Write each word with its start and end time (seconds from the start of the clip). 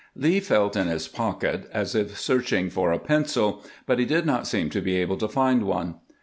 Lee 0.15 0.39
felt 0.39 0.75
in 0.75 0.87
his 0.87 1.07
pocket 1.07 1.69
as 1.71 1.93
if 1.93 2.19
searching 2.19 2.71
for 2.71 2.91
a 2.91 2.97
pencil, 2.97 3.63
but 3.85 3.99
he 3.99 4.05
did 4.05 4.25
not 4.25 4.47
seem 4.47 4.71
to 4.71 4.81
be 4.81 4.95
able 4.95 5.17
to 5.17 5.27
find 5.27 5.61
one. 5.61 5.93